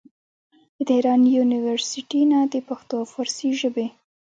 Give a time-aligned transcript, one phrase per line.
[0.75, 3.87] د تهران يونيورسټۍ نه د پښتو او فارسي ژبې